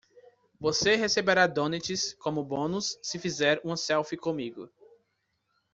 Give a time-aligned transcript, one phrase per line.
[0.59, 4.67] Você receberá donuts como bônus se fizer uma selfie comigo.